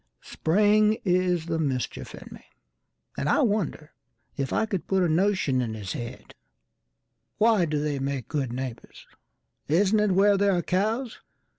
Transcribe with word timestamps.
Spring 0.23 0.97
is 1.05 1.45
the 1.45 1.59
mischief 1.59 2.15
in 2.15 2.27
me, 2.31 2.43
and 3.15 3.29
I 3.29 3.35
wonderIf 3.43 4.51
I 4.51 4.65
could 4.65 4.87
put 4.87 5.03
a 5.03 5.07
notion 5.07 5.61
in 5.61 5.75
his 5.75 5.93
head:"Why 5.93 7.65
do 7.65 7.77
they 7.79 7.99
make 7.99 8.27
good 8.27 8.51
neighbours? 8.51 9.05
Isn't 9.67 9.99
itWhere 9.99 10.39
there 10.39 10.53
are 10.57 10.63
cows? 10.63 11.19